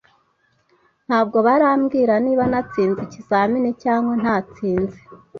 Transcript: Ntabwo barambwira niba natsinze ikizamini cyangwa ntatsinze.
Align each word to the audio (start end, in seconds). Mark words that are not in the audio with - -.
Ntabwo 1.07 1.37
barambwira 1.47 2.13
niba 2.25 2.43
natsinze 2.51 2.99
ikizamini 3.03 3.69
cyangwa 3.83 4.13
ntatsinze. 4.21 4.99